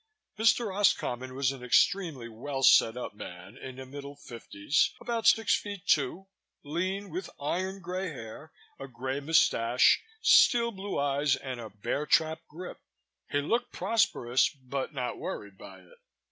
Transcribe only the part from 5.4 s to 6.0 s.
feet